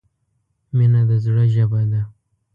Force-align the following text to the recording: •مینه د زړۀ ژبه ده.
•مینه 0.77 1.01
د 1.09 1.11
زړۀ 1.23 1.43
ژبه 1.55 1.81
ده. 1.91 2.01